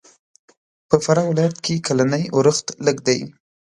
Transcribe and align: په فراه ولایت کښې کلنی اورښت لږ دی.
په 0.89 0.95
فراه 1.03 1.27
ولایت 1.31 1.55
کښې 1.63 1.75
کلنی 1.87 2.23
اورښت 2.35 2.67
لږ 2.85 2.97
دی. 3.07 3.19